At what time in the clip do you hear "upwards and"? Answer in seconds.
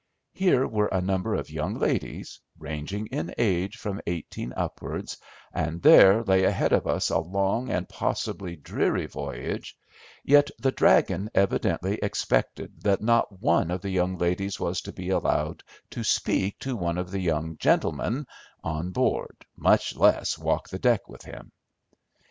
4.57-5.79